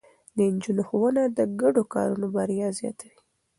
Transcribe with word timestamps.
د 0.35 0.37
نجونو 0.53 0.81
ښوونه 0.87 1.23
د 1.37 1.39
ګډو 1.61 1.83
کارونو 1.93 2.25
بريا 2.35 2.67
زياتوي. 2.79 3.19